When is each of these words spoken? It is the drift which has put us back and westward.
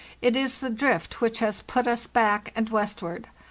It 0.19 0.35
is 0.35 0.57
the 0.57 0.71
drift 0.71 1.21
which 1.21 1.37
has 1.41 1.61
put 1.61 1.85
us 1.85 2.07
back 2.07 2.51
and 2.55 2.67
westward. 2.69 3.27